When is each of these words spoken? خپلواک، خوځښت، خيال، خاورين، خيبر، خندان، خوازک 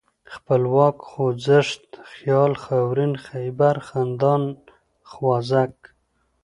خپلواک، 0.33 0.97
خوځښت، 1.09 1.85
خيال، 2.11 2.51
خاورين، 2.63 3.13
خيبر، 3.25 3.75
خندان، 3.87 4.43
خوازک 5.11 5.75